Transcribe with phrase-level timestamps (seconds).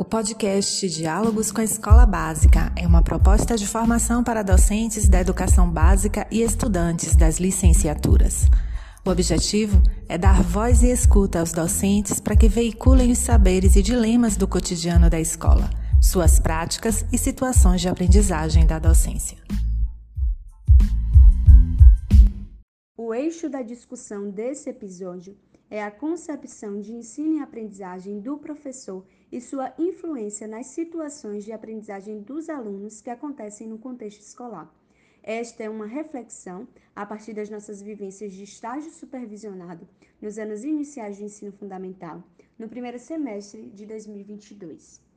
[0.00, 5.20] O podcast Diálogos com a Escola Básica é uma proposta de formação para docentes da
[5.20, 8.46] educação básica e estudantes das licenciaturas.
[9.04, 13.82] O objetivo é dar voz e escuta aos docentes para que veiculem os saberes e
[13.82, 15.68] dilemas do cotidiano da escola,
[16.00, 19.36] suas práticas e situações de aprendizagem da docência.
[22.96, 25.36] O eixo da discussão desse episódio
[25.70, 31.52] é a concepção de ensino e aprendizagem do professor e sua influência nas situações de
[31.52, 34.74] aprendizagem dos alunos que acontecem no contexto escolar.
[35.22, 39.86] Esta é uma reflexão a partir das nossas vivências de estágio supervisionado
[40.20, 42.22] nos anos iniciais do ensino fundamental,
[42.58, 45.09] no primeiro semestre de 2022.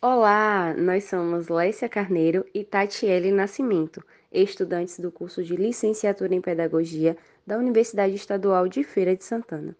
[0.00, 7.16] Olá, nós somos Lécia Carneiro e Tatiele Nascimento estudantes do curso de Licenciatura em Pedagogia
[7.44, 9.76] da Universidade Estadual de Feira de Santana.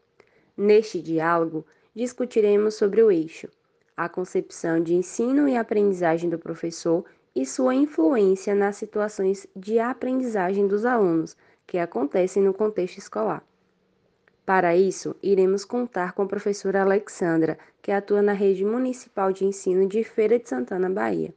[0.57, 3.49] Neste diálogo, discutiremos sobre o eixo,
[3.97, 10.67] a concepção de ensino e aprendizagem do professor e sua influência nas situações de aprendizagem
[10.67, 13.47] dos alunos que acontecem no contexto escolar.
[14.49, 19.87] Para isso, iremos contar com a professora Alexandra, que atua na rede municipal de ensino
[19.87, 21.35] de Feira de Santana, Bahia.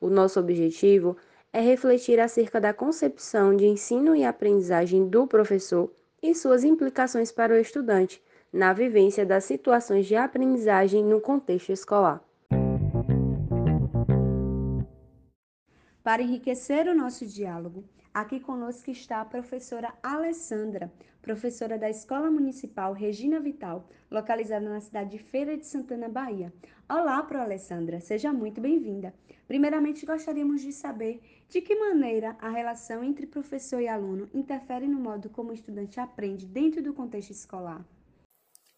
[0.00, 1.14] O nosso objetivo
[1.52, 7.52] é refletir acerca da concepção de ensino e aprendizagem do professor e suas implicações para
[7.52, 12.26] o estudante na vivência das situações de aprendizagem no contexto escolar.
[16.02, 22.92] Para enriquecer o nosso diálogo, aqui conosco está a professora Alessandra, professora da Escola Municipal
[22.92, 26.52] Regina Vital, localizada na cidade de Feira de Santana, Bahia.
[26.88, 29.12] Olá, Pro Alessandra, seja muito bem-vinda.
[29.46, 34.98] Primeiramente, gostaríamos de saber de que maneira a relação entre professor e aluno interfere no
[34.98, 37.84] modo como o estudante aprende dentro do contexto escolar.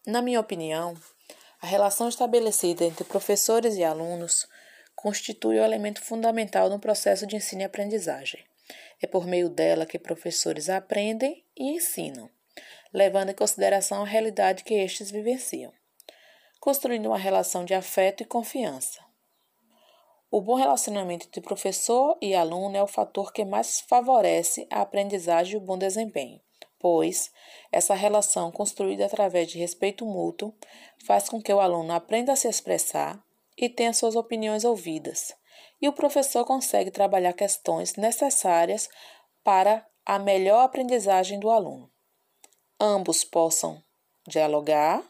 [0.07, 0.95] Na minha opinião,
[1.61, 4.49] a relação estabelecida entre professores e alunos
[5.01, 8.45] constitui o elemento fundamental no processo de ensino e aprendizagem.
[9.01, 12.29] É por meio dela que professores aprendem e ensinam,
[12.93, 15.73] levando em consideração a realidade que estes vivenciam,
[16.61, 19.01] construindo uma relação de afeto e confiança.
[20.31, 25.55] O bom relacionamento entre professor e aluno é o fator que mais favorece a aprendizagem
[25.55, 26.41] e o bom desempenho,
[26.79, 27.33] pois
[27.73, 30.55] essa relação construída através de respeito mútuo
[31.05, 33.19] faz com que o aluno aprenda a se expressar
[33.61, 35.35] e tenha suas opiniões ouvidas,
[35.83, 38.89] e o professor consegue trabalhar questões necessárias
[39.45, 41.91] para a melhor aprendizagem do aluno.
[42.81, 43.83] Ambos possam
[44.27, 45.05] dialogar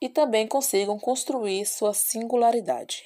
[0.00, 3.04] e também consigam construir sua singularidade.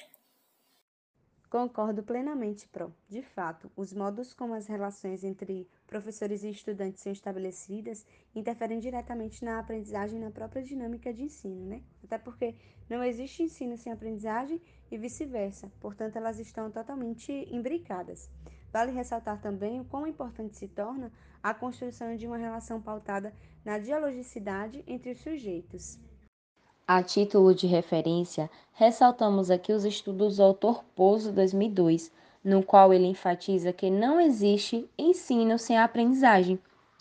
[1.53, 2.91] Concordo plenamente, Pro.
[3.07, 9.45] De fato, os modos como as relações entre professores e estudantes são estabelecidas interferem diretamente
[9.45, 11.83] na aprendizagem e na própria dinâmica de ensino, né?
[12.03, 12.55] Até porque
[12.89, 14.59] não existe ensino sem aprendizagem
[14.89, 18.31] e vice-versa, portanto, elas estão totalmente imbricadas.
[18.71, 21.11] Vale ressaltar também o quão importante se torna
[21.43, 23.31] a construção de uma relação pautada
[23.63, 25.99] na dialogicidade entre os sujeitos.
[26.85, 32.11] A título de referência, ressaltamos aqui os estudos do autor Pozo 2002,
[32.43, 36.59] no qual ele enfatiza que não existe ensino sem aprendizagem,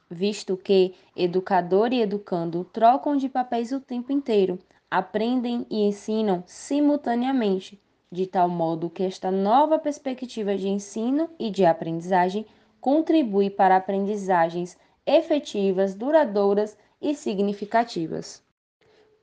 [0.08, 4.56] visto que educador e educando trocam de papéis o tempo inteiro,
[4.88, 7.76] aprendem e ensinam simultaneamente,
[8.08, 12.46] de tal modo que esta nova perspectiva de ensino e de aprendizagem
[12.80, 18.44] contribui para aprendizagens efetivas, duradouras e significativas.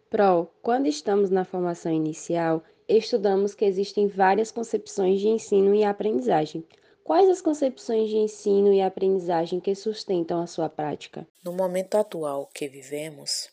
[0.09, 6.65] Pro, quando estamos na formação inicial, estudamos que existem várias concepções de ensino e aprendizagem.
[7.03, 11.27] Quais as concepções de ensino e aprendizagem que sustentam a sua prática?
[11.43, 13.49] No momento atual que vivemos,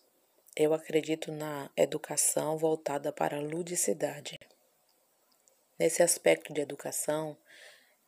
[0.57, 4.39] eu acredito na educação voltada para a ludicidade.
[5.79, 7.37] Nesse aspecto de educação,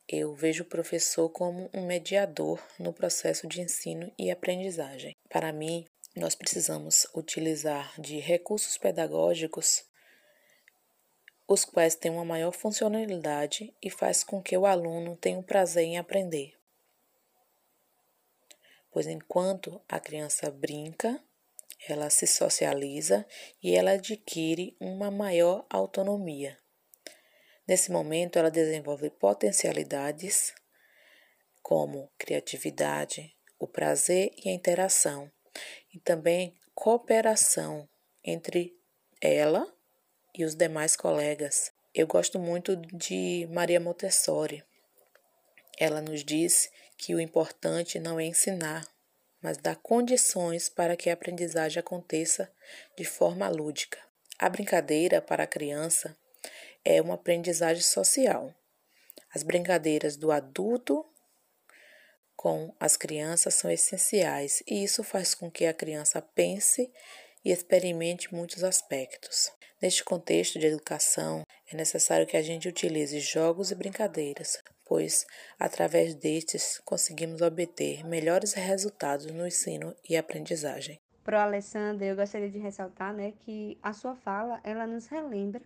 [0.08, 5.14] eu vejo o professor como um mediador no processo de ensino e aprendizagem.
[5.28, 5.86] Para mim,
[6.18, 9.84] nós precisamos utilizar de recursos pedagógicos
[11.46, 15.84] os quais têm uma maior funcionalidade e faz com que o aluno tenha o prazer
[15.84, 16.54] em aprender.
[18.90, 21.22] Pois enquanto a criança brinca,
[21.88, 23.24] ela se socializa
[23.62, 26.58] e ela adquire uma maior autonomia.
[27.66, 30.54] Nesse momento, ela desenvolve potencialidades
[31.62, 35.30] como criatividade, o prazer e a interação,
[35.98, 37.88] e também cooperação
[38.24, 38.72] entre
[39.20, 39.66] ela
[40.32, 41.72] e os demais colegas.
[41.92, 44.62] Eu gosto muito de Maria Montessori.
[45.76, 48.86] Ela nos diz que o importante não é ensinar,
[49.42, 52.48] mas dá condições para que a aprendizagem aconteça
[52.96, 53.98] de forma lúdica.
[54.38, 56.16] A brincadeira para a criança
[56.84, 58.54] é uma aprendizagem social.
[59.34, 61.04] As brincadeiras do adulto
[62.38, 66.88] com as crianças são essenciais e isso faz com que a criança pense
[67.44, 69.50] e experimente muitos aspectos.
[69.82, 74.56] Neste contexto de educação, é necessário que a gente utilize jogos e brincadeiras,
[74.86, 75.26] pois
[75.58, 80.96] através destes conseguimos obter melhores resultados no ensino e aprendizagem.
[81.24, 85.60] Pro Alessandra, eu gostaria de ressaltar, né, que a sua fala, ela nos relembra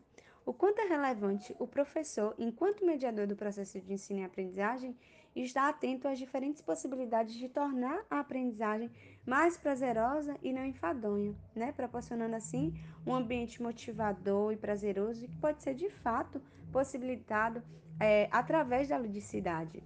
[0.45, 4.97] o quanto é relevante o professor, enquanto mediador do processo de ensino e aprendizagem,
[5.35, 8.91] estar atento às diferentes possibilidades de tornar a aprendizagem
[9.27, 11.73] mais prazerosa e não enfadonha, né?
[11.73, 12.75] proporcionando assim
[13.07, 16.41] um ambiente motivador e prazeroso que pode ser de fato
[16.71, 17.63] possibilitado
[18.01, 19.83] é, através da ludicidade.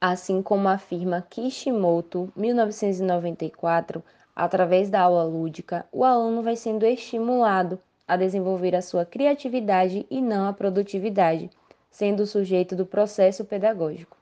[0.00, 4.02] Assim como afirma Kishimoto, 1994,
[4.34, 7.78] através da aula lúdica, o aluno vai sendo estimulado
[8.08, 11.50] a desenvolver a sua criatividade e não a produtividade,
[11.90, 14.19] sendo o sujeito do processo pedagógico.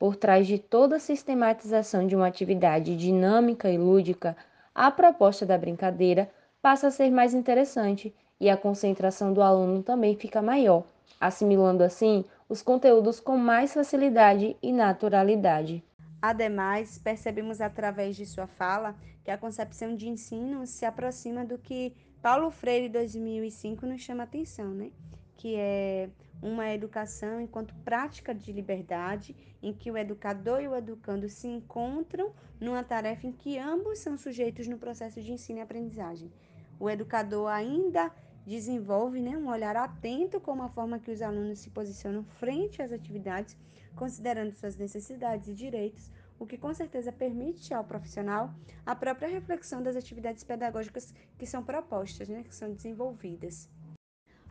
[0.00, 4.34] Por trás de toda a sistematização de uma atividade dinâmica e lúdica,
[4.74, 6.30] a proposta da brincadeira
[6.62, 10.84] passa a ser mais interessante e a concentração do aluno também fica maior,
[11.20, 15.84] assimilando assim os conteúdos com mais facilidade e naturalidade.
[16.22, 21.94] Ademais, percebemos através de sua fala que a concepção de ensino se aproxima do que
[22.22, 24.92] Paulo Freire 2005 nos chama atenção, né?
[25.36, 26.08] Que é
[26.42, 32.32] uma educação enquanto prática de liberdade, em que o educador e o educando se encontram
[32.58, 36.32] numa tarefa em que ambos são sujeitos no processo de ensino e aprendizagem.
[36.78, 38.10] O educador ainda
[38.46, 42.90] desenvolve né, um olhar atento com a forma que os alunos se posicionam frente às
[42.90, 43.56] atividades,
[43.94, 48.54] considerando suas necessidades e direitos, o que com certeza permite ao profissional
[48.86, 53.68] a própria reflexão das atividades pedagógicas que são propostas, né, que são desenvolvidas.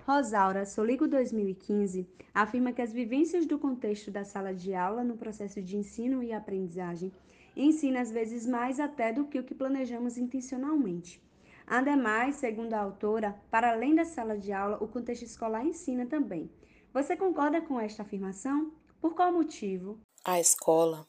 [0.09, 5.61] Rosaura Soligo 2015 afirma que as vivências do contexto da sala de aula no processo
[5.61, 7.13] de ensino e aprendizagem
[7.55, 11.21] ensina às vezes mais até do que o que planejamos intencionalmente.
[11.67, 16.49] Ademais, segundo a autora, para além da sala de aula, o contexto escolar ensina também.
[16.91, 18.73] Você concorda com esta afirmação?
[18.99, 19.99] Por qual motivo?
[20.25, 21.07] A escola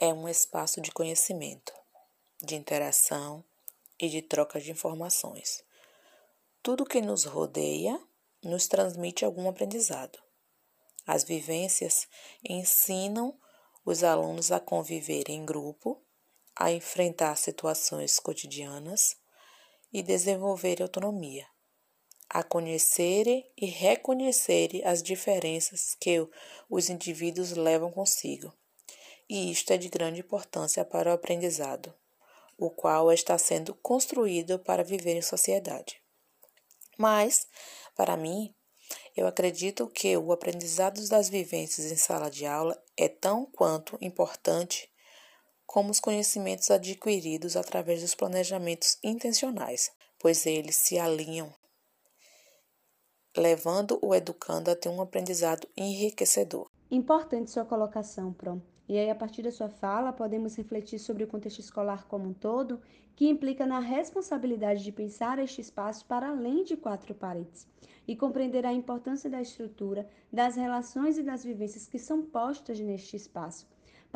[0.00, 1.72] é um espaço de conhecimento,
[2.40, 3.42] de interação
[4.00, 5.64] e de troca de informações.
[6.62, 7.98] Tudo que nos rodeia
[8.46, 10.18] nos transmite algum aprendizado.
[11.06, 12.08] As vivências
[12.42, 13.38] ensinam
[13.84, 16.02] os alunos a conviver em grupo,
[16.54, 19.16] a enfrentar situações cotidianas
[19.92, 21.46] e desenvolver autonomia,
[22.28, 26.28] a conhecerem e reconhecerem as diferenças que
[26.68, 28.52] os indivíduos levam consigo.
[29.28, 31.94] E isto é de grande importância para o aprendizado,
[32.58, 36.00] o qual está sendo construído para viver em sociedade.
[36.98, 37.46] Mas,
[37.96, 38.54] para mim,
[39.16, 44.88] eu acredito que o aprendizado das vivências em sala de aula é tão quanto importante
[45.64, 51.52] como os conhecimentos adquiridos através dos planejamentos intencionais, pois eles se alinham,
[53.36, 56.70] levando o educando a ter um aprendizado enriquecedor.
[56.90, 58.62] Importante sua colocação, Pro.
[58.88, 62.32] E aí, a partir da sua fala, podemos refletir sobre o contexto escolar como um
[62.32, 62.80] todo,
[63.16, 67.66] que implica na responsabilidade de pensar este espaço para além de quatro paredes
[68.06, 73.16] e compreender a importância da estrutura, das relações e das vivências que são postas neste
[73.16, 73.66] espaço.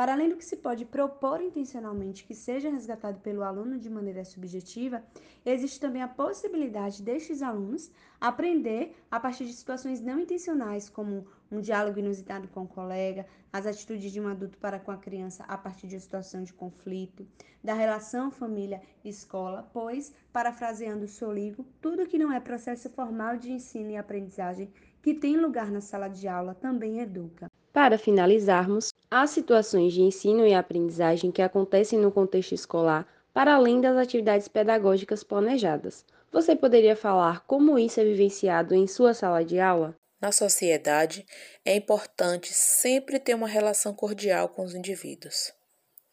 [0.01, 4.25] Para além do que se pode propor intencionalmente que seja resgatado pelo aluno de maneira
[4.25, 5.05] subjetiva,
[5.45, 11.61] existe também a possibilidade destes alunos aprender a partir de situações não intencionais, como um
[11.61, 15.59] diálogo inusitado com o colega, as atitudes de um adulto para com a criança a
[15.59, 17.29] partir de uma situação de conflito,
[17.63, 23.91] da relação família-escola, pois, parafraseando o Soligo, tudo que não é processo formal de ensino
[23.91, 27.51] e aprendizagem que tem lugar na sala de aula também educa.
[27.71, 33.81] Para finalizarmos, há situações de ensino e aprendizagem que acontecem no contexto escolar para além
[33.81, 36.05] das atividades pedagógicas planejadas.
[36.33, 39.97] Você poderia falar como isso é vivenciado em sua sala de aula?
[40.21, 41.27] Na sociedade,
[41.65, 45.53] é importante sempre ter uma relação cordial com os indivíduos.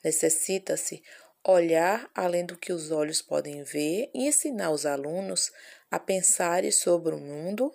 [0.04, 1.04] Necessita-se
[1.46, 5.52] olhar além do que os olhos podem ver e ensinar os alunos
[5.92, 7.72] a pensarem sobre o mundo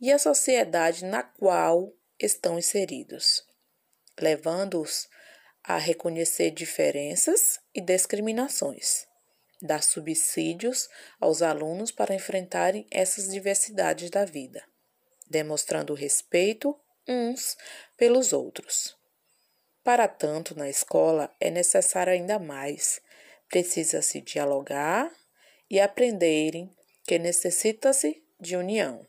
[0.00, 3.45] e a sociedade na qual estão inseridos,
[4.20, 5.08] levando-os
[5.64, 9.06] a reconhecer diferenças e discriminações,
[9.60, 10.88] dar subsídios
[11.20, 14.62] aos alunos para enfrentarem essas diversidades da vida
[15.28, 17.56] demonstrando respeito uns
[17.96, 18.96] pelos outros.
[19.82, 23.00] Para tanto, na escola é necessário ainda mais
[23.48, 25.08] Precisa-se dialogar
[25.70, 29.06] e aprenderem que necessita-se de união,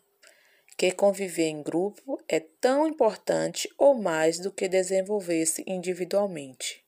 [0.77, 6.86] que conviver em grupo é tão importante ou mais do que desenvolver-se individualmente.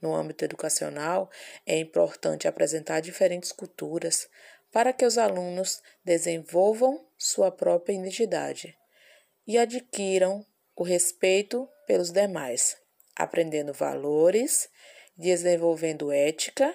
[0.00, 1.30] No âmbito educacional,
[1.66, 4.28] é importante apresentar diferentes culturas
[4.70, 8.76] para que os alunos desenvolvam sua própria identidade
[9.46, 10.44] e adquiram
[10.76, 12.76] o respeito pelos demais,
[13.16, 14.68] aprendendo valores,
[15.16, 16.74] desenvolvendo ética,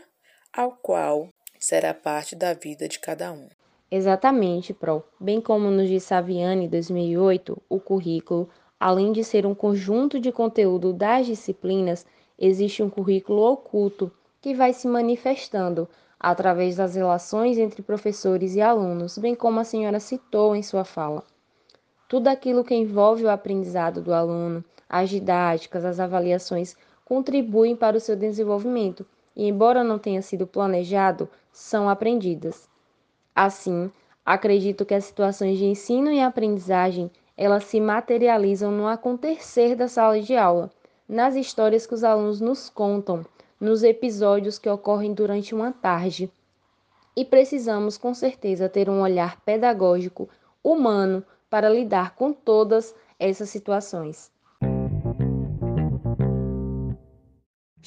[0.52, 1.30] ao qual
[1.60, 3.50] será parte da vida de cada um.
[3.90, 5.04] Exatamente, Pro.
[5.20, 8.50] Bem como nos diz Saviani em 2008, o currículo,
[8.80, 12.06] além de ser um conjunto de conteúdo das disciplinas,
[12.38, 14.12] existe um currículo oculto
[14.42, 15.88] que vai se manifestando
[16.20, 21.24] através das relações entre professores e alunos, bem como a senhora citou em sua fala.
[22.10, 28.00] Tudo aquilo que envolve o aprendizado do aluno, as didáticas, as avaliações, contribuem para o
[28.00, 32.68] seu desenvolvimento e, embora não tenha sido planejado, são aprendidas.
[33.36, 33.92] Assim,
[34.26, 40.22] acredito que as situações de ensino e aprendizagem elas se materializam no acontecer da sala
[40.22, 40.72] de aula,
[41.08, 43.26] nas histórias que os alunos nos contam,
[43.60, 46.32] nos episódios que ocorrem durante uma tarde.
[47.14, 50.30] E precisamos, com certeza, ter um olhar pedagógico,
[50.64, 54.32] humano, para lidar com todas essas situações.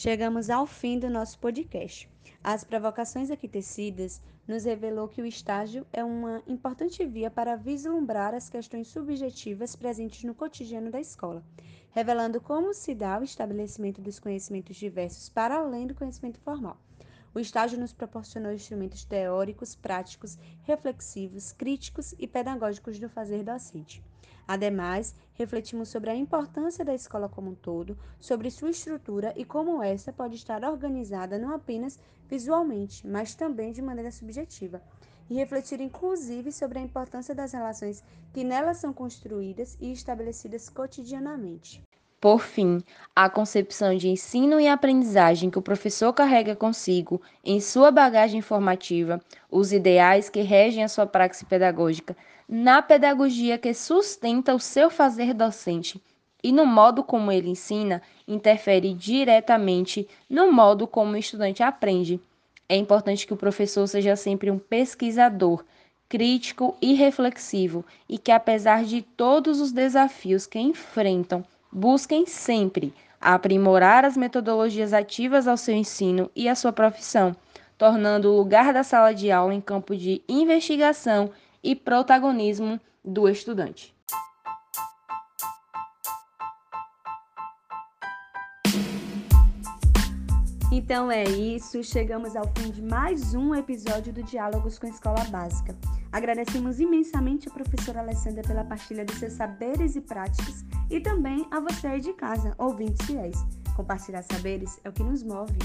[0.01, 2.09] Chegamos ao fim do nosso podcast.
[2.41, 8.33] As provocações aqui tecidas nos revelou que o estágio é uma importante via para vislumbrar
[8.33, 11.43] as questões subjetivas presentes no cotidiano da escola,
[11.91, 16.77] revelando como se dá o estabelecimento dos conhecimentos diversos para além do conhecimento formal.
[17.35, 24.01] O estágio nos proporcionou instrumentos teóricos, práticos, reflexivos, críticos e pedagógicos do fazer docente.
[24.49, 29.83] Ademais, refletimos sobre a importância da escola como um todo, sobre sua estrutura e como
[29.83, 34.81] essa pode estar organizada não apenas visualmente, mas também de maneira subjetiva.
[35.29, 38.03] E refletir inclusive sobre a importância das relações
[38.33, 41.83] que nelas são construídas e estabelecidas cotidianamente.
[42.21, 42.83] Por fim,
[43.15, 49.21] a concepção de ensino e aprendizagem que o professor carrega consigo em sua bagagem formativa,
[49.49, 52.17] os ideais que regem a sua praxe pedagógica,
[52.49, 56.01] na pedagogia que sustenta o seu fazer docente
[56.43, 62.21] e no modo como ele ensina, interfere diretamente no modo como o estudante aprende.
[62.69, 65.65] É importante que o professor seja sempre um pesquisador,
[66.09, 74.05] crítico e reflexivo e que, apesar de todos os desafios que enfrentam, Busquem sempre aprimorar
[74.05, 77.37] as metodologias ativas ao seu ensino e à sua profissão,
[77.77, 81.31] tornando o lugar da sala de aula em campo de investigação
[81.63, 83.95] e protagonismo do estudante.
[90.71, 95.25] Então é isso, chegamos ao fim de mais um episódio do Diálogos com a Escola
[95.25, 95.77] Básica.
[96.13, 101.59] Agradecemos imensamente a professora Alessandra pela partilha dos seus saberes e práticas e também a
[101.61, 103.45] você aí de casa, ouvintes fiéis.
[103.75, 105.59] Compartilhar saberes é o que nos move.